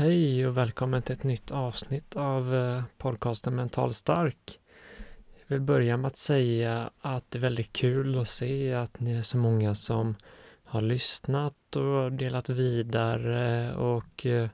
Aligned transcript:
Hej 0.00 0.46
och 0.46 0.56
välkommen 0.56 1.02
till 1.02 1.12
ett 1.12 1.22
nytt 1.22 1.50
avsnitt 1.50 2.16
av 2.16 2.54
eh, 2.54 2.82
podcasten 2.98 3.56
Mental 3.56 3.94
Stark. 3.94 4.60
Jag 5.46 5.48
vill 5.48 5.60
börja 5.60 5.96
med 5.96 6.06
att 6.06 6.16
säga 6.16 6.90
att 7.00 7.30
det 7.30 7.38
är 7.38 7.40
väldigt 7.40 7.72
kul 7.72 8.18
att 8.18 8.28
se 8.28 8.74
att 8.74 9.00
ni 9.00 9.12
är 9.12 9.22
så 9.22 9.36
många 9.36 9.74
som 9.74 10.14
har 10.64 10.80
lyssnat 10.80 11.76
och 11.76 12.12
delat 12.12 12.48
vidare 12.48 13.74
och 13.74 14.26
eh, 14.26 14.48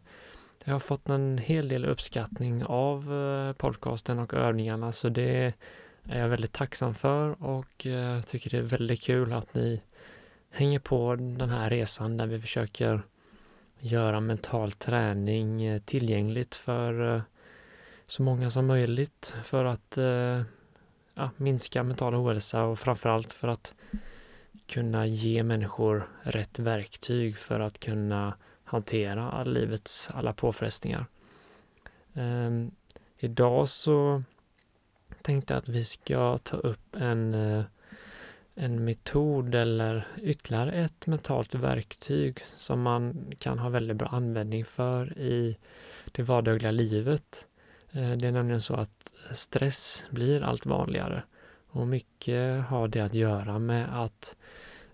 jag 0.65 0.73
har 0.73 0.81
fått 0.81 1.09
en 1.09 1.39
hel 1.39 1.69
del 1.69 1.85
uppskattning 1.85 2.65
av 2.65 3.15
eh, 3.15 3.53
podcasten 3.53 4.19
och 4.19 4.35
övningarna 4.35 4.93
så 4.93 5.09
det 5.09 5.55
är 6.09 6.21
jag 6.21 6.29
väldigt 6.29 6.53
tacksam 6.53 6.95
för 6.95 7.45
och 7.45 7.87
tycker 8.27 8.51
det 8.51 8.59
är 8.59 8.63
väldigt 8.63 9.03
kul 9.03 9.33
att 9.33 9.55
ni 9.55 9.83
hänger 10.51 10.79
på 10.79 11.15
den 11.15 11.51
här 11.51 11.71
resan 11.71 12.17
där 12.17 12.27
vi 12.27 12.41
försöker 12.41 13.03
göra 13.79 14.21
mental 14.21 14.73
träning 14.73 15.63
eh, 15.65 15.81
tillgängligt 15.81 16.55
för 16.55 17.15
eh, 17.15 17.23
så 18.07 18.23
många 18.23 18.51
som 18.51 18.67
möjligt 18.67 19.35
för 19.45 19.65
att 19.65 19.99
eh, 19.99 20.43
ja, 21.15 21.31
minska 21.37 21.83
mental 21.83 22.15
ohälsa 22.15 22.65
och 22.65 22.79
framförallt 22.79 23.33
för 23.33 23.49
att 23.49 23.75
kunna 24.67 25.07
ge 25.07 25.43
människor 25.43 26.09
rätt 26.23 26.59
verktyg 26.59 27.39
för 27.39 27.61
att 27.61 27.79
kunna 27.79 28.35
hantera 28.65 29.45
livets 29.45 30.11
alla 30.13 30.33
påfrestningar. 30.33 31.07
Um, 32.13 32.71
idag 33.19 33.69
så 33.69 34.23
tänkte 35.23 35.55
jag 35.55 35.59
att 35.59 35.69
vi 35.69 35.85
ska 35.85 36.39
ta 36.39 36.57
upp 36.57 36.97
en 36.97 37.35
en 38.59 38.85
metod 38.85 39.55
eller 39.55 40.07
ytterligare 40.23 40.73
ett 40.73 41.07
mentalt 41.07 41.55
verktyg 41.55 42.39
som 42.59 42.83
man 42.83 43.33
kan 43.39 43.59
ha 43.59 43.69
väldigt 43.69 43.97
bra 43.97 44.09
användning 44.09 44.65
för 44.65 45.19
i 45.19 45.57
det 46.13 46.23
vardagliga 46.23 46.71
livet. 46.71 47.47
Eh, 47.91 48.13
det 48.13 48.27
är 48.27 48.33
nämligen 48.33 48.63
så 48.63 48.75
att 48.75 49.13
stress 49.35 50.07
blir 50.11 50.43
allt 50.43 50.67
vanligare 50.67 51.23
och 51.69 51.87
mycket 51.87 52.65
har 52.65 52.89
det 52.89 53.01
att 53.01 53.15
göra 53.15 53.59
med 53.59 54.03
att 54.05 54.37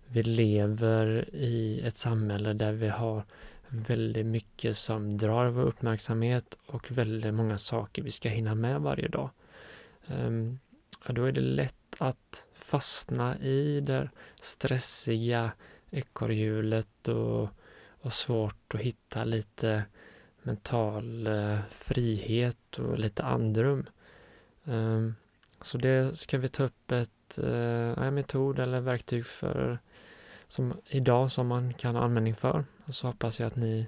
vi 0.06 0.22
lever 0.22 1.34
i 1.34 1.80
ett 1.80 1.96
samhälle 1.96 2.52
där 2.52 2.72
vi 2.72 2.88
har 2.88 3.22
väldigt 3.68 4.26
mycket 4.26 4.76
som 4.76 5.18
drar 5.18 5.46
vår 5.46 5.62
uppmärksamhet 5.62 6.58
och 6.66 6.90
väldigt 6.90 7.34
många 7.34 7.58
saker 7.58 8.02
vi 8.02 8.10
ska 8.10 8.28
hinna 8.28 8.54
med 8.54 8.80
varje 8.80 9.08
dag. 9.08 9.30
Ehm, 10.06 10.58
då 11.08 11.24
är 11.24 11.32
det 11.32 11.40
lätt 11.40 11.81
att 12.08 12.46
fastna 12.54 13.38
i 13.38 13.80
det 13.80 14.10
stressiga 14.40 15.52
ekorrhjulet 15.90 17.08
och, 17.08 17.48
och 18.00 18.12
svårt 18.12 18.74
att 18.74 18.80
hitta 18.80 19.24
lite 19.24 19.84
mental 20.42 21.26
eh, 21.26 21.58
frihet 21.70 22.78
och 22.78 22.98
lite 22.98 23.22
andrum. 23.22 23.86
Ehm, 24.64 25.14
så 25.60 25.78
det 25.78 26.18
ska 26.18 26.38
vi 26.38 26.48
ta 26.48 26.64
upp 26.64 26.92
ett, 26.92 27.38
eh, 27.38 28.04
en 28.06 28.14
metod 28.14 28.58
eller 28.58 28.80
verktyg 28.80 29.26
för 29.26 29.78
som 30.48 30.74
idag 30.86 31.32
som 31.32 31.46
man 31.46 31.74
kan 31.74 31.94
ha 31.94 32.02
användning 32.02 32.34
för. 32.34 32.64
Och 32.84 32.94
så 32.94 33.06
hoppas 33.06 33.40
jag 33.40 33.46
att 33.46 33.56
ni 33.56 33.86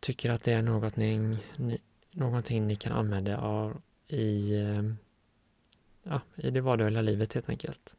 tycker 0.00 0.30
att 0.30 0.42
det 0.42 0.52
är 0.52 0.62
något 0.62 0.96
ni, 0.96 1.38
ni, 1.56 1.78
någonting 2.10 2.66
ni 2.66 2.76
kan 2.76 2.92
använda 2.92 3.38
av 3.38 3.82
i 4.08 4.54
eh, 4.54 4.82
ja, 6.08 6.20
i 6.36 6.50
det 6.50 6.60
vardagliga 6.60 7.02
livet 7.02 7.34
helt 7.34 7.48
enkelt. 7.50 7.94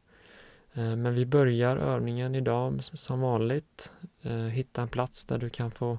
Eh, 0.72 0.96
men 0.96 1.14
vi 1.14 1.26
börjar 1.26 1.76
övningen 1.76 2.34
idag 2.34 2.84
som 2.84 3.20
vanligt. 3.20 3.92
Eh, 4.22 4.32
hitta 4.32 4.82
en 4.82 4.88
plats 4.88 5.26
där 5.26 5.38
du 5.38 5.48
kan 5.48 5.70
få 5.70 5.98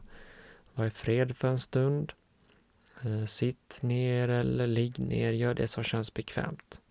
vara 0.74 0.88
i 0.88 0.92
fred 0.92 1.38
för 1.38 1.48
en 1.48 1.60
stund. 1.60 2.14
Eh, 3.02 3.26
sitt 3.26 3.82
ner 3.82 4.30
eller 4.30 4.68
ligg 4.68 5.00
ner, 5.00 5.32
gör 5.32 5.54
det 5.54 5.68
som 5.68 5.84
känns 5.84 6.14
bekvämt. 6.14 6.82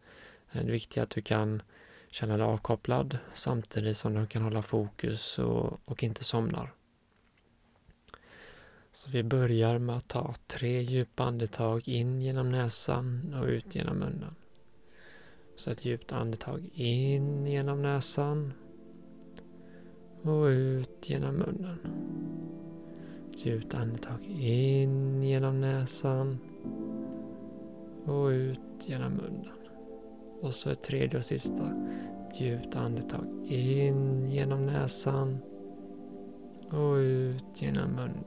Det 0.53 0.63
viktiga 0.73 1.03
är 1.03 1.05
att 1.05 1.11
du 1.11 1.23
kan 1.23 1.63
känna 2.11 2.37
dig 2.37 2.47
avkopplad 2.47 3.19
samtidigt 3.33 3.97
som 3.97 4.15
du 4.15 4.27
kan 4.27 4.43
hålla 4.43 4.63
fokus 4.63 5.39
och, 5.39 5.81
och 5.85 6.03
inte 6.03 6.25
somnar. 6.25 6.73
Så 8.93 9.11
vi 9.11 9.23
börjar 9.23 9.79
med 9.79 9.97
att 9.97 10.09
ta 10.09 10.35
tre 10.47 10.83
djupa 10.83 11.25
andetag 11.25 11.89
in 11.89 12.23
genom 12.23 12.51
näsan 12.53 13.35
och 13.35 13.47
ut 13.47 13.75
genom 13.75 13.99
munnen. 13.99 14.35
Så 15.61 15.71
ett 15.71 15.85
djupt 15.85 16.13
andetag 16.13 16.71
in 16.75 17.47
genom 17.47 17.83
näsan 17.83 18.53
och 20.23 20.45
ut 20.45 21.11
genom 21.11 21.35
munnen. 21.35 21.79
Ett 23.31 23.47
djupt 23.47 23.75
andetag 23.75 24.25
in 24.41 25.23
genom 25.23 25.61
näsan 25.61 26.39
och 28.05 28.27
ut 28.27 28.61
genom 28.87 29.13
munnen. 29.13 29.59
Och 30.41 30.55
så 30.55 30.71
ett 30.71 30.83
tredje 30.83 31.19
och 31.19 31.25
sista. 31.25 31.73
Ett 32.31 32.41
djupt 32.41 32.77
andetag 32.77 33.47
in 33.49 34.27
genom 34.27 34.67
näsan 34.67 35.39
och 36.71 36.95
ut 36.95 37.63
genom 37.63 37.91
munnen. 37.91 38.25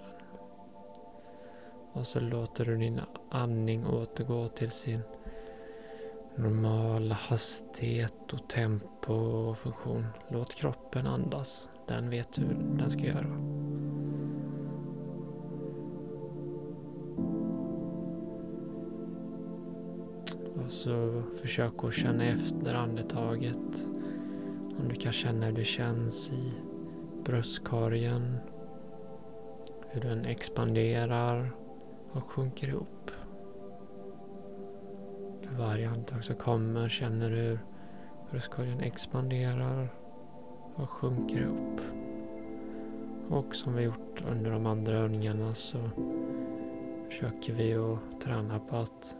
Och 1.93 2.07
så 2.07 2.19
låter 2.19 2.65
du 2.65 2.77
din 2.77 3.01
andning 3.29 3.85
återgå 3.87 4.47
till 4.47 4.71
sin 4.71 4.99
normal 6.35 7.11
hastighet 7.11 8.33
och 8.33 8.49
tempo 8.49 9.13
och 9.13 9.57
funktion. 9.57 10.07
Låt 10.29 10.53
kroppen 10.53 11.07
andas. 11.07 11.69
Den 11.87 12.09
vet 12.09 12.39
hur 12.39 12.77
den 12.77 12.89
ska 12.89 12.99
göra. 12.99 13.53
Och 20.65 20.71
så 20.71 21.23
försök 21.41 21.83
att 21.83 21.93
känna 21.93 22.23
efter 22.25 22.73
andetaget. 22.73 23.85
Om 24.79 24.87
du 24.89 24.95
kan 24.95 25.13
känna 25.13 25.45
hur 25.45 25.53
det 25.53 25.63
känns 25.63 26.31
i 26.31 26.53
bröstkorgen. 27.23 28.37
Hur 29.89 30.01
den 30.01 30.25
expanderar 30.25 31.55
och 32.11 32.31
sjunker 32.31 32.67
ihop. 32.67 33.11
Varje 35.57 35.89
andetag 35.89 36.23
som 36.23 36.35
kommer 36.35 36.89
känner 36.89 37.29
du 37.29 37.35
hur 37.35 37.59
bröstkorgen 38.31 38.79
expanderar 38.79 39.89
och 40.75 40.89
sjunker 40.89 41.41
upp. 41.41 41.81
Och 43.29 43.55
som 43.55 43.75
vi 43.75 43.83
gjort 43.83 44.23
under 44.31 44.51
de 44.51 44.65
andra 44.65 44.97
övningarna 44.97 45.53
så 45.53 45.77
försöker 47.09 47.53
vi 47.53 47.73
att 47.73 48.21
träna 48.21 48.59
på 48.59 48.75
att 48.75 49.15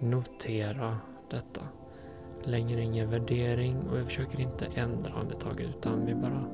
notera 0.00 0.98
detta. 1.30 1.60
Längre 2.42 2.80
ingen 2.80 3.10
värdering 3.10 3.76
och 3.88 3.98
vi 3.98 4.04
försöker 4.04 4.40
inte 4.40 4.66
ändra 4.74 5.12
andetaget 5.12 5.68
utan 5.68 6.06
vi 6.06 6.14
bara 6.14 6.44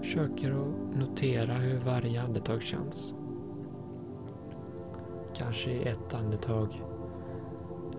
försöker 0.00 0.50
att 0.50 0.96
notera 0.96 1.54
hur 1.54 1.78
varje 1.78 2.22
andetag 2.22 2.62
känns. 2.62 3.14
Kanske 5.34 5.70
i 5.70 5.88
ett 5.88 6.14
andetag 6.14 6.82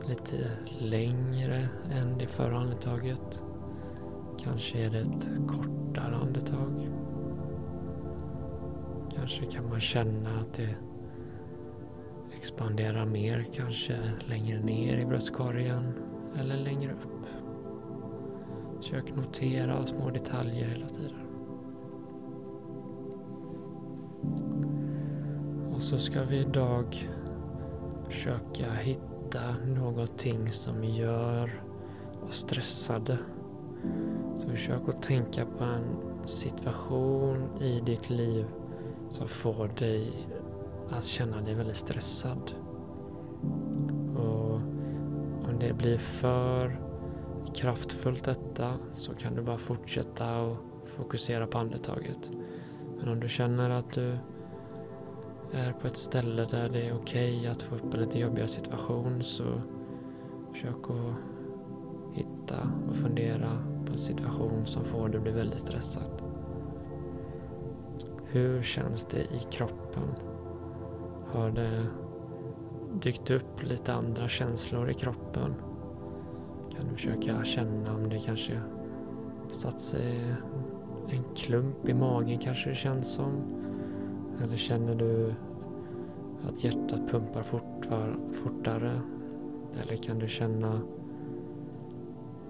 lite 0.09 0.51
längre 0.79 1.69
än 1.91 2.17
det 2.17 2.27
förra 2.27 2.57
andetaget. 2.57 3.43
Kanske 4.39 4.77
är 4.77 4.89
det 4.89 4.99
ett 4.99 5.29
kortare 5.47 6.15
andetag. 6.15 6.89
Kanske 9.15 9.45
kan 9.45 9.69
man 9.69 9.79
känna 9.79 10.39
att 10.39 10.53
det 10.53 10.75
expanderar 12.37 13.05
mer, 13.05 13.47
kanske 13.53 13.97
längre 14.25 14.59
ner 14.59 14.97
i 14.97 15.05
bröstkorgen 15.05 15.93
eller 16.39 16.57
längre 16.57 16.91
upp. 16.91 17.25
Försök 18.77 19.15
notera 19.15 19.85
små 19.85 20.09
detaljer 20.09 20.67
hela 20.67 20.89
tiden. 20.89 21.19
Och 25.73 25.81
så 25.81 25.97
ska 25.97 26.23
vi 26.23 26.37
idag 26.37 27.09
försöka 28.09 28.73
hitta 28.73 29.08
hitta 29.29 29.55
någonting 29.65 30.51
som 30.51 30.83
gör 30.83 31.61
oss 32.29 32.35
stressade. 32.35 33.17
Så 34.37 34.49
försök 34.49 34.89
att 34.89 35.01
tänka 35.01 35.45
på 35.45 35.63
en 35.63 36.27
situation 36.27 37.49
i 37.61 37.79
ditt 37.79 38.09
liv 38.09 38.45
som 39.09 39.27
får 39.27 39.67
dig 39.67 40.27
att 40.89 41.05
känna 41.05 41.41
dig 41.41 41.55
väldigt 41.55 41.77
stressad. 41.77 42.51
Och 44.15 44.55
om 45.49 45.59
det 45.59 45.73
blir 45.73 45.97
för 45.97 46.79
kraftfullt 47.53 48.23
detta 48.23 48.73
så 48.93 49.13
kan 49.13 49.35
du 49.35 49.41
bara 49.41 49.57
fortsätta 49.57 50.41
och 50.41 50.57
fokusera 50.85 51.47
på 51.47 51.57
andetaget. 51.57 52.31
Men 52.99 53.09
om 53.09 53.19
du 53.19 53.29
känner 53.29 53.69
att 53.69 53.93
du 53.93 54.17
är 55.51 55.71
på 55.71 55.87
ett 55.87 55.97
ställe 55.97 56.45
där 56.45 56.69
det 56.69 56.87
är 56.87 56.93
okej 56.93 57.37
okay 57.37 57.47
att 57.47 57.61
få 57.61 57.75
upp 57.75 57.93
en 57.93 57.99
lite 57.99 58.19
jobbigare 58.19 58.47
situation 58.47 59.23
så 59.23 59.43
försök 60.51 60.89
att 60.89 61.15
hitta 62.17 62.71
och 62.89 62.95
fundera 62.95 63.49
på 63.85 63.91
en 63.91 63.97
situation 63.97 64.65
som 64.65 64.83
får 64.83 65.09
dig 65.09 65.17
att 65.17 65.23
bli 65.23 65.31
väldigt 65.31 65.59
stressad. 65.59 66.21
Hur 68.25 68.61
känns 68.61 69.05
det 69.05 69.21
i 69.21 69.47
kroppen? 69.51 70.09
Har 71.31 71.49
det 71.49 71.85
dykt 73.01 73.31
upp 73.31 73.63
lite 73.63 73.93
andra 73.93 74.27
känslor 74.27 74.89
i 74.89 74.93
kroppen? 74.93 75.53
Kan 76.71 76.89
du 76.89 76.95
försöka 76.95 77.43
känna 77.43 77.95
om 77.95 78.09
det 78.09 78.19
kanske 78.19 78.61
satt 79.51 79.81
sig 79.81 80.35
en 81.09 81.23
klump 81.35 81.89
i 81.89 81.93
magen 81.93 82.39
kanske 82.39 82.69
det 82.69 82.75
känns 82.75 83.13
som. 83.13 83.58
Eller 84.43 84.57
känner 84.57 84.95
du 84.95 85.33
att 86.47 86.63
hjärtat 86.63 87.11
pumpar 87.11 87.43
fortare? 88.33 89.01
Eller 89.81 89.95
kan 89.95 90.19
du 90.19 90.27
känna 90.27 90.81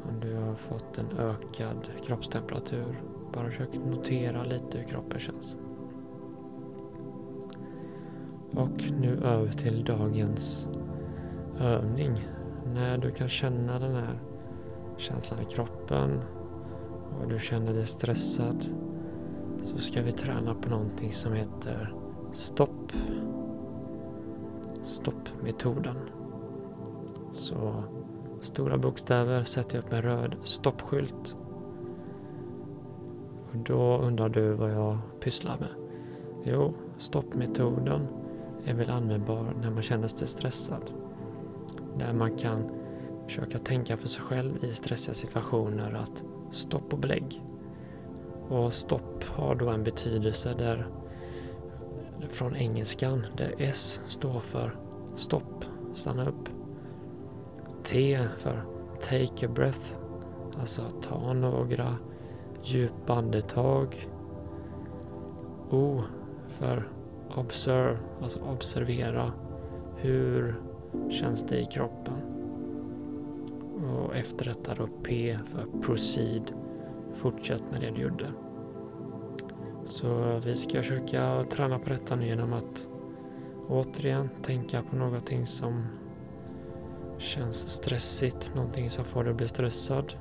om 0.09 0.19
du 0.21 0.35
har 0.35 0.55
fått 0.55 0.97
en 0.97 1.17
ökad 1.17 1.87
kroppstemperatur? 2.03 3.01
Bara 3.33 3.49
försök 3.49 3.69
notera 3.73 4.43
lite 4.43 4.77
hur 4.77 4.85
kroppen 4.85 5.19
känns. 5.19 5.57
Och 8.51 8.91
nu 8.99 9.19
över 9.23 9.51
till 9.51 9.83
dagens 9.83 10.67
övning. 11.59 12.27
När 12.73 12.97
du 12.97 13.11
kan 13.11 13.29
känna 13.29 13.79
den 13.79 13.95
här 13.95 14.19
känslan 14.97 15.39
i 15.41 15.45
kroppen 15.45 16.21
och 17.21 17.29
du 17.29 17.39
känner 17.39 17.73
dig 17.73 17.85
stressad 17.85 18.65
så 19.63 19.77
ska 19.77 20.01
vi 20.01 20.11
träna 20.11 20.55
på 20.55 20.69
någonting 20.69 21.13
som 21.13 21.33
heter 21.33 21.93
stopp. 22.31 22.91
Stoppmetoden. 24.83 25.95
Så 27.31 27.83
stora 28.41 28.77
bokstäver 28.77 29.43
sätter 29.43 29.75
jag 29.75 29.85
upp 29.85 29.93
en 29.93 30.01
röd 30.01 30.35
stoppskylt. 30.43 31.35
Och 33.51 33.57
då 33.57 33.97
undrar 33.97 34.29
du 34.29 34.53
vad 34.53 34.71
jag 34.71 34.97
pysslar 35.19 35.57
med. 35.59 35.69
Jo, 36.43 36.73
stoppmetoden 36.97 38.07
är 38.65 38.73
väl 38.73 38.89
användbar 38.89 39.53
när 39.61 39.71
man 39.71 39.83
känner 39.83 40.07
sig 40.07 40.27
stressad. 40.27 40.91
Där 41.97 42.13
man 42.13 42.37
kan 42.37 42.69
försöka 43.25 43.57
tänka 43.57 43.97
för 43.97 44.07
sig 44.07 44.21
själv 44.21 44.63
i 44.63 44.73
stressiga 44.73 45.13
situationer 45.13 45.93
att 45.93 46.23
stopp 46.51 46.93
och 46.93 46.99
belägg. 46.99 47.43
Och 48.49 48.73
stopp 48.73 49.23
har 49.23 49.55
då 49.55 49.69
en 49.69 49.83
betydelse 49.83 50.53
där 50.57 50.87
från 52.29 52.55
engelskan 52.55 53.25
där 53.37 53.55
S 53.57 54.01
står 54.05 54.39
för 54.39 54.75
stopp, 55.15 55.65
stanna 55.93 56.29
upp. 56.29 56.49
T 57.83 58.19
för 58.37 58.63
take 59.01 59.45
a 59.45 59.49
breath, 59.55 59.97
alltså 60.59 60.81
ta 61.01 61.33
några 61.33 61.95
djupa 62.63 63.13
andetag. 63.13 64.07
O 65.69 66.01
för 66.47 66.87
observe, 67.35 67.97
alltså 68.21 68.39
observera. 68.39 69.31
Hur 69.95 70.55
känns 71.09 71.43
det 71.43 71.59
i 71.59 71.65
kroppen? 71.65 72.13
Och 73.85 74.15
efter 74.15 74.45
detta 74.45 74.75
då 74.75 74.87
P 75.03 75.37
för 75.45 75.81
proceed. 75.81 76.51
Fortsätt 77.21 77.63
med 77.71 77.81
det 77.81 77.89
du 77.89 78.01
gjorde. 78.01 78.31
Så 79.85 80.41
vi 80.45 80.55
ska 80.55 80.77
försöka 80.77 81.45
träna 81.49 81.79
på 81.79 81.89
detta 81.89 82.15
nu 82.15 82.25
genom 82.25 82.53
att 82.53 82.89
återigen 83.67 84.29
tänka 84.43 84.81
på 84.81 84.95
någonting 84.95 85.45
som 85.45 85.85
känns 87.17 87.69
stressigt, 87.69 88.51
någonting 88.55 88.89
som 88.89 89.05
får 89.05 89.23
dig 89.23 89.31
att 89.31 89.37
bli 89.37 89.47
stressad. 89.47 90.13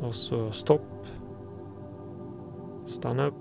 Och 0.00 0.14
så 0.14 0.52
stopp. 0.52 1.06
Stanna 2.84 3.26
upp. 3.26 3.34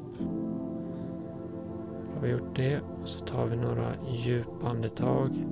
Har 2.14 2.22
vi 2.22 2.30
gjort 2.30 2.56
det 2.56 2.80
och 3.02 3.10
så 3.10 3.26
tar 3.26 3.46
vi 3.46 3.56
några 3.56 3.94
djupa 4.08 4.68
andetag. 4.68 5.46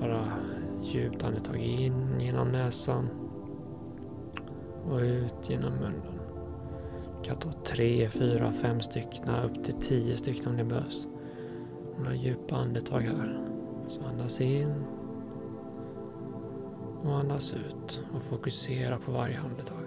Bara 0.00 0.32
Djupt 0.82 1.24
andetag 1.24 1.56
in 1.56 2.20
genom 2.20 2.48
näsan 2.48 3.08
och 4.90 5.00
ut 5.00 5.50
genom 5.50 5.72
munnen. 5.72 6.20
Du 7.18 7.24
kan 7.24 7.36
ta 7.36 7.52
tre, 7.52 8.08
fyra, 8.08 8.52
fem 8.52 8.80
stycken, 8.80 9.28
upp 9.28 9.64
till 9.64 9.74
tio 9.74 10.16
stycken 10.16 10.48
om 10.48 10.56
det 10.56 10.64
behövs. 10.64 11.06
Några 11.98 12.14
djupa 12.14 12.56
andetag 12.56 13.00
här. 13.00 13.40
Så 13.88 14.04
andas 14.04 14.40
in 14.40 14.84
och 17.02 17.18
andas 17.18 17.54
ut 17.54 18.02
och 18.14 18.22
fokusera 18.22 18.98
på 18.98 19.12
varje 19.12 19.38
andetag. 19.38 19.84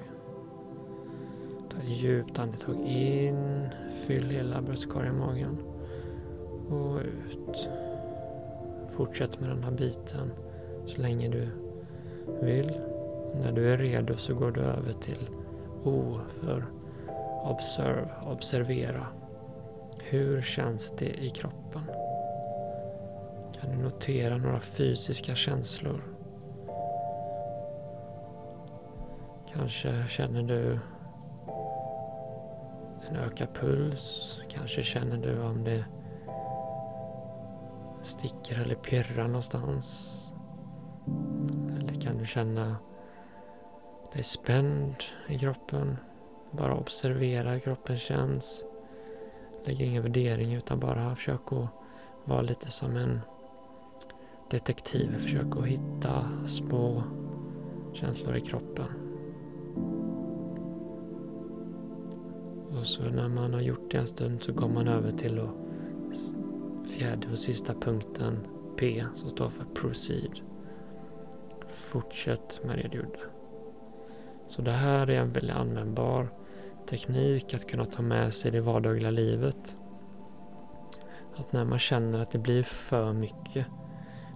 Ta 1.70 1.78
ett 1.78 1.90
djupt 1.90 2.40
andetag 2.40 2.76
in, 2.86 3.70
fyll 4.08 4.30
hela 4.30 4.62
bröstkorgen 4.62 5.16
i 5.16 5.20
magen 5.20 5.58
och 6.70 7.00
ut. 7.00 7.70
Fortsätt 8.90 9.40
med 9.40 9.50
den 9.50 9.64
här 9.64 9.72
biten 9.72 10.32
så 10.86 11.02
länge 11.02 11.30
du 11.30 11.48
vill. 12.42 12.72
När 13.42 13.52
du 13.52 13.74
är 13.74 13.78
redo 13.78 14.18
så 14.18 14.36
går 14.36 14.52
du 14.52 14.62
över 14.62 14.94
till 14.94 15.30
O 15.84 16.20
för 16.42 16.66
observe, 17.44 18.10
observera. 18.26 19.08
Hur 20.04 20.42
känns 20.42 20.92
det 20.92 21.24
i 21.24 21.30
kroppen? 21.30 21.82
Kan 23.60 23.72
du 23.72 23.84
notera 23.84 24.38
några 24.38 24.60
fysiska 24.60 25.36
känslor? 25.36 26.04
Kanske 29.54 30.06
känner 30.08 30.44
du 30.44 30.80
en 33.10 33.16
ökad 33.16 33.48
puls. 33.54 34.40
Kanske 34.50 34.84
känner 34.84 35.18
du 35.18 35.42
om 35.42 35.64
det 35.64 35.86
sticker 38.04 38.62
eller 38.62 38.76
pirrar 38.76 39.28
någonstans. 39.28 40.20
Eller 41.78 42.02
kan 42.02 42.18
du 42.18 42.26
känna 42.26 42.78
dig 44.14 44.24
spänd 44.24 44.96
i 45.28 45.40
kroppen? 45.40 45.98
Bara 46.52 46.78
observera 46.78 47.52
hur 47.52 47.60
kroppen 47.60 47.98
känns. 47.98 48.66
Lägger 49.66 49.86
ingen 49.86 50.04
värdering 50.04 50.54
utan 50.54 50.80
bara 50.80 51.16
försök 51.16 51.52
att 51.52 51.68
vara 52.26 52.42
lite 52.42 52.72
som 52.72 52.96
en 52.96 53.22
detektiv. 54.52 55.18
Försök 55.18 55.58
att 55.58 55.68
hitta 55.68 56.30
små 56.48 57.04
känslor 57.94 58.36
i 58.36 58.42
kroppen. 58.42 58.86
Och 62.78 62.86
så 62.86 63.04
när 63.04 63.30
man 63.30 63.54
har 63.54 63.62
gjort 63.62 63.92
det 63.92 63.98
en 63.98 64.08
stund 64.08 64.44
så 64.44 64.54
går 64.54 64.68
man 64.70 64.88
över 64.88 65.12
till 65.12 65.36
då 65.36 65.50
fjärde 66.88 67.28
och 67.32 67.40
sista 67.40 67.74
punkten 67.74 68.48
P 68.78 69.06
som 69.16 69.30
står 69.30 69.50
för 69.50 69.66
proceed. 69.66 70.40
Fortsätt 71.68 72.60
med 72.64 72.78
det 72.78 72.88
du 72.88 72.98
gjorde. 72.98 73.20
Så 74.56 74.62
det 74.62 74.72
här 74.72 75.10
är 75.10 75.20
en 75.20 75.32
väldigt 75.32 75.56
användbar 75.56 76.30
teknik 76.90 77.54
att 77.54 77.68
kunna 77.68 77.86
ta 77.86 78.02
med 78.02 78.34
sig 78.34 78.50
i 78.50 78.52
det 78.52 78.62
vardagliga 78.62 79.12
livet. 79.12 79.78
Att 81.36 81.54
när 81.54 81.66
man 81.66 81.80
känner 81.80 82.20
att 82.20 82.32
det 82.32 82.38
blir 82.38 82.64
för 82.64 83.14
mycket, 83.14 83.68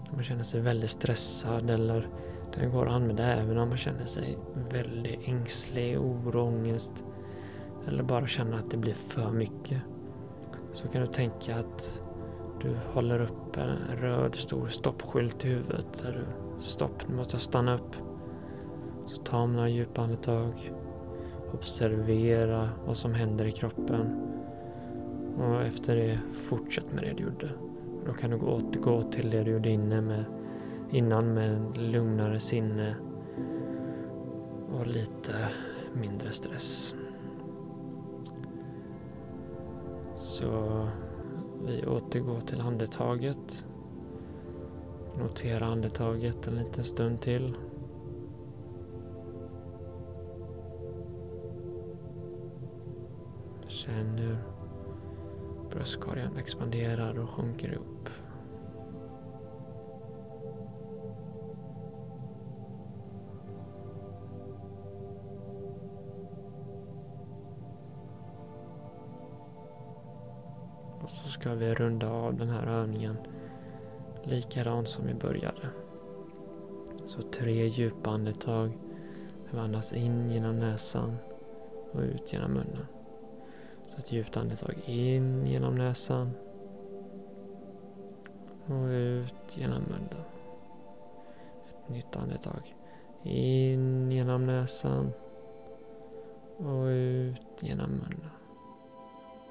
när 0.08 0.14
man 0.14 0.24
känner 0.24 0.44
sig 0.44 0.62
väldigt 0.62 0.90
stressad 0.90 1.70
eller 1.70 2.10
den 2.54 2.72
går 2.72 2.88
att 2.88 2.94
använda 2.94 3.24
även 3.24 3.58
om 3.58 3.70
man 3.70 3.78
känner 3.78 4.06
sig 4.06 4.38
väldigt 4.72 5.20
ängslig, 5.28 6.00
oro, 6.00 6.42
ångest 6.42 7.04
eller 7.88 8.04
bara 8.04 8.28
känner 8.28 8.58
att 8.58 8.72
det 8.72 8.78
blir 8.78 8.94
för 8.94 9.32
mycket. 9.32 9.82
Så 10.74 10.88
kan 10.88 11.02
du 11.02 11.08
tänka 11.08 11.56
att 11.56 12.04
du 12.62 12.76
håller 12.94 13.22
upp 13.22 13.58
en 13.58 13.98
röd 13.98 14.36
stor 14.36 14.68
stoppskylt 14.68 15.46
i 15.46 15.48
huvudet 15.48 16.04
där 16.04 16.12
du 16.12 16.26
stopp, 16.62 17.08
nu 17.08 17.16
måste 17.16 17.36
jag 17.36 17.42
stanna 17.42 17.76
upp. 17.76 17.96
Så 19.08 19.22
ta 19.22 19.46
några 19.46 19.70
djupa 19.70 20.02
andetag. 20.02 20.74
Observera 21.54 22.70
vad 22.86 22.98
som 22.98 23.14
händer 23.14 23.46
i 23.46 23.52
kroppen. 23.52 24.24
Och 25.38 25.62
efter 25.62 25.96
det, 25.96 26.20
fortsätt 26.34 26.94
med 26.94 27.04
det 27.04 27.14
du 27.14 27.24
gjorde. 27.24 27.50
Då 28.06 28.14
kan 28.14 28.30
du 28.30 28.38
återgå 28.38 29.02
till 29.02 29.30
det 29.30 29.44
du 29.44 29.52
gjorde 29.52 29.70
inne 29.70 30.02
med, 30.02 30.26
innan 30.92 31.34
med 31.34 31.78
lugnare 31.78 32.40
sinne 32.40 32.96
och 34.74 34.88
lite 34.88 35.34
mindre 35.94 36.32
stress. 36.32 36.96
Så 40.16 40.88
vi 41.66 41.86
återgår 41.86 42.40
till 42.40 42.62
andetaget. 42.62 43.66
Notera 45.20 45.66
andetaget 45.66 46.48
en 46.48 46.56
liten 46.56 46.84
stund 46.84 47.22
till. 47.22 47.56
Känn 53.88 54.18
hur 54.18 54.38
bröstkorgen 55.70 56.38
expanderar 56.38 57.20
och 57.20 57.30
sjunker 57.30 57.74
upp. 57.74 58.10
Och 71.02 71.10
så 71.10 71.30
ska 71.30 71.54
vi 71.54 71.74
runda 71.74 72.10
av 72.10 72.38
den 72.38 72.50
här 72.50 72.68
övningen 72.68 73.18
likadant 74.24 74.88
som 74.88 75.08
vi 75.08 75.14
började. 75.14 75.70
Så 77.06 77.22
tre 77.22 77.68
djupa 77.68 78.10
andetag. 78.10 78.78
Vi 79.52 79.60
andas 79.60 79.94
in 79.94 80.32
genom 80.32 80.60
näsan 80.60 81.18
och 81.92 82.02
ut 82.02 82.34
genom 82.34 82.52
munnen. 82.52 82.97
Ett 83.98 84.12
djupt 84.12 84.38
andetag 84.38 84.76
in 84.86 85.48
genom 85.48 85.76
näsan 85.76 86.32
och 88.66 88.88
ut 88.88 89.58
genom 89.58 89.84
munnen. 89.84 90.24
Ett 91.68 91.90
nytt 91.90 92.16
andetag 92.16 92.76
in 93.24 94.12
genom 94.12 94.46
näsan 94.46 95.12
och 96.58 96.86
ut 96.86 97.64
genom 97.64 97.90
munnen. 97.92 98.30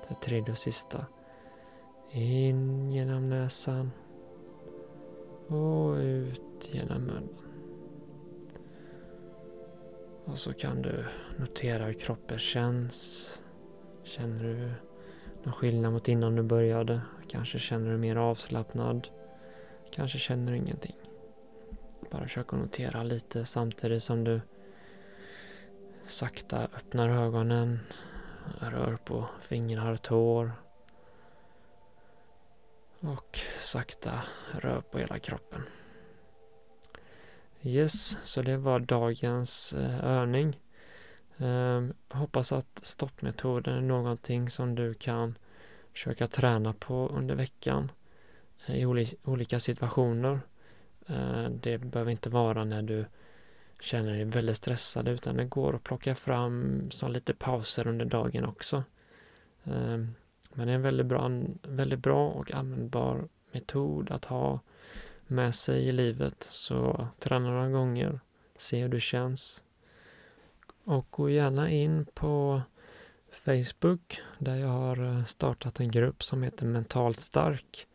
Det 0.08 0.14
tredje 0.14 0.52
och 0.52 0.58
sista. 0.58 1.06
In 2.10 2.90
genom 2.90 3.28
näsan 3.28 3.90
och 5.46 5.94
ut 5.94 6.70
genom 6.72 7.02
munnen. 7.02 7.28
Och 10.24 10.38
så 10.38 10.52
kan 10.52 10.82
du 10.82 11.04
notera 11.38 11.84
hur 11.84 11.92
kroppen 11.92 12.38
känns. 12.38 13.42
Känner 14.16 14.42
du 14.42 14.72
någon 15.42 15.52
skillnad 15.52 15.92
mot 15.92 16.08
innan 16.08 16.36
du 16.36 16.42
började? 16.42 17.00
Kanske 17.28 17.58
känner 17.58 17.90
du 17.90 17.96
mer 17.96 18.16
avslappnad? 18.16 19.08
Kanske 19.90 20.18
känner 20.18 20.52
du 20.52 20.58
ingenting. 20.58 20.96
Bara 22.10 22.22
försök 22.22 22.52
att 22.52 22.58
notera 22.58 23.02
lite 23.02 23.44
samtidigt 23.44 24.02
som 24.02 24.24
du 24.24 24.40
sakta 26.06 26.58
öppnar 26.58 27.08
ögonen, 27.08 27.78
rör 28.60 28.96
på 29.04 29.28
fingrar 29.40 29.92
och 29.92 30.02
tår 30.02 30.52
och 33.00 33.38
sakta 33.60 34.22
rör 34.52 34.80
på 34.80 34.98
hela 34.98 35.18
kroppen. 35.18 35.62
Yes, 37.62 38.16
så 38.24 38.42
det 38.42 38.56
var 38.56 38.78
dagens 38.78 39.72
eh, 39.72 40.04
övning. 40.04 40.60
Um, 41.38 41.94
hoppas 42.08 42.52
att 42.52 42.80
stoppmetoden 42.82 43.76
är 43.76 43.80
någonting 43.80 44.50
som 44.50 44.74
du 44.74 44.94
kan 44.94 45.38
försöka 45.92 46.26
träna 46.26 46.72
på 46.72 47.08
under 47.08 47.34
veckan 47.34 47.92
eh, 48.66 48.76
i 48.76 48.86
oli 48.86 49.06
olika 49.24 49.60
situationer. 49.60 50.40
Uh, 51.10 51.48
det 51.48 51.78
behöver 51.78 52.10
inte 52.10 52.30
vara 52.30 52.64
när 52.64 52.82
du 52.82 53.04
känner 53.80 54.12
dig 54.12 54.24
väldigt 54.24 54.56
stressad 54.56 55.08
utan 55.08 55.36
det 55.36 55.44
går 55.44 55.76
att 55.76 55.82
plocka 55.82 56.14
fram 56.14 56.90
som 56.90 57.12
lite 57.12 57.34
pauser 57.34 57.86
under 57.86 58.04
dagen 58.04 58.44
också. 58.44 58.84
Um, 59.64 60.14
men 60.52 60.66
det 60.66 60.72
är 60.72 60.76
en 60.76 60.82
väldigt 60.82 61.06
bra, 61.06 61.30
väldigt 61.62 62.00
bra 62.00 62.28
och 62.28 62.52
användbar 62.52 63.28
metod 63.52 64.10
att 64.10 64.24
ha 64.24 64.60
med 65.26 65.54
sig 65.54 65.88
i 65.88 65.92
livet. 65.92 66.48
Så 66.50 67.08
träna 67.18 67.50
några 67.50 67.68
gånger, 67.68 68.20
se 68.56 68.82
hur 68.82 68.88
det 68.88 69.00
känns. 69.00 69.62
Och 70.86 71.06
gå 71.10 71.30
gärna 71.30 71.70
in 71.70 72.06
på 72.14 72.62
Facebook 73.30 74.20
där 74.38 74.56
jag 74.56 74.68
har 74.68 75.04
eh, 75.04 75.24
startat 75.24 75.80
en 75.80 75.90
grupp 75.90 76.24
som 76.24 76.42
heter 76.42 76.66
Mentalt 76.66 77.20
stark. 77.20 77.86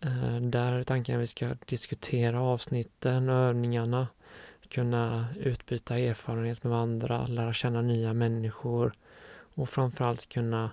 Eh, 0.00 0.36
där 0.40 0.72
är 0.72 0.84
tanken 0.84 1.16
att 1.16 1.22
vi 1.22 1.26
ska 1.26 1.54
diskutera 1.66 2.40
avsnitten, 2.40 3.28
och 3.28 3.34
övningarna, 3.34 4.08
kunna 4.68 5.26
utbyta 5.40 5.98
erfarenhet 5.98 6.64
med 6.64 6.70
varandra, 6.70 7.26
lära 7.26 7.52
känna 7.52 7.82
nya 7.82 8.12
människor 8.12 8.92
och 9.54 9.68
framförallt 9.68 10.28
kunna 10.28 10.70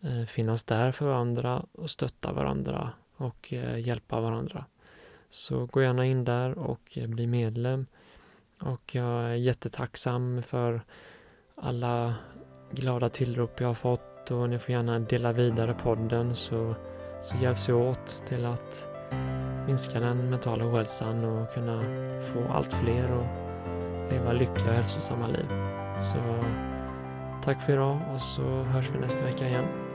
eh, 0.00 0.24
finnas 0.24 0.64
där 0.64 0.92
för 0.92 1.06
varandra 1.06 1.66
och 1.72 1.90
stötta 1.90 2.32
varandra 2.32 2.90
och 3.16 3.52
hjälpa 3.76 4.20
varandra. 4.20 4.64
Så 5.30 5.66
gå 5.66 5.82
gärna 5.82 6.06
in 6.06 6.24
där 6.24 6.58
och 6.58 6.98
bli 7.06 7.26
medlem. 7.26 7.86
Och 8.60 8.94
jag 8.94 9.24
är 9.24 9.34
jättetacksam 9.34 10.42
för 10.42 10.80
alla 11.56 12.14
glada 12.70 13.08
tillrop 13.08 13.60
jag 13.60 13.68
har 13.68 13.74
fått 13.74 14.30
och 14.30 14.50
ni 14.50 14.58
får 14.58 14.70
gärna 14.70 14.98
dela 14.98 15.32
vidare 15.32 15.74
podden 15.74 16.34
så, 16.34 16.74
så 17.22 17.36
hjälps 17.36 17.68
vi 17.68 17.72
åt 17.72 18.22
till 18.28 18.44
att 18.44 18.88
minska 19.66 20.00
den 20.00 20.30
mentala 20.30 20.64
ohälsan 20.64 21.24
och 21.24 21.54
kunna 21.54 21.82
få 22.20 22.52
allt 22.52 22.72
fler 22.72 23.04
att 23.04 24.12
leva 24.12 24.32
lyckliga 24.32 24.68
och 24.68 24.74
hälsosamma 24.74 25.26
liv. 25.26 25.48
Så 26.00 26.44
tack 27.44 27.62
för 27.62 27.72
idag 27.72 28.00
och 28.14 28.20
så 28.20 28.42
hörs 28.42 28.90
vi 28.94 28.98
nästa 28.98 29.24
vecka 29.24 29.48
igen. 29.48 29.85